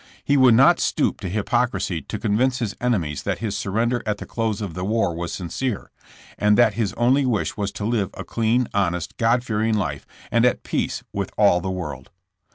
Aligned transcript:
He 0.23 0.35
would 0.35 0.55
not 0.55 0.79
stoop 0.79 1.19
to 1.19 1.29
hypocrisy 1.29 2.01
to 2.01 2.17
convince 2.17 2.57
his 2.57 2.75
enemies 2.81 3.21
that 3.21 3.37
his 3.37 3.55
surrender 3.55 4.01
at 4.07 4.17
the 4.17 4.25
close 4.25 4.59
of 4.59 4.73
the 4.73 4.83
war 4.83 5.13
was 5.13 5.31
sincere, 5.31 5.91
and 6.39 6.57
that 6.57 6.73
his 6.73 6.93
only 6.93 7.23
wish 7.23 7.55
was 7.55 7.71
to 7.73 7.85
live 7.85 8.09
a 8.15 8.23
clean, 8.23 8.67
honest, 8.73 9.15
God 9.17 9.43
fearing 9.43 9.75
life, 9.77 10.07
and 10.31 10.43
at 10.43 10.63
peace 10.63 11.03
with 11.13 11.29
all 11.37 11.61
the 11.61 11.69
world. 11.69 12.09